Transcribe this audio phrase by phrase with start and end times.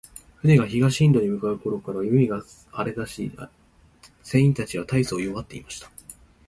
[0.41, 3.31] 船が東インドに向う頃から、海が荒れだし、
[4.23, 5.91] 船員たちは大そう弱っていました。